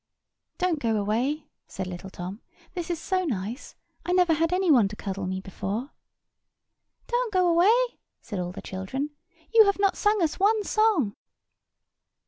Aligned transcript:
"Don't 0.57 0.79
go 0.79 0.95
away," 0.97 1.45
said 1.67 1.85
little 1.85 2.09
Tom. 2.09 2.41
"This 2.73 2.89
is 2.89 2.99
so 2.99 3.23
nice. 3.23 3.75
I 4.03 4.11
never 4.13 4.33
had 4.33 4.51
any 4.51 4.71
one 4.71 4.87
to 4.87 4.95
cuddle 4.95 5.27
me 5.27 5.39
before." 5.41 5.91
"Don't 7.05 7.31
go 7.31 7.47
away," 7.47 7.99
said 8.19 8.39
all 8.39 8.51
the 8.51 8.63
children; 8.63 9.11
"you 9.53 9.65
have 9.65 9.77
not 9.77 9.95
sung 9.95 10.19
us 10.23 10.39
one 10.39 10.63
song." 10.63 11.15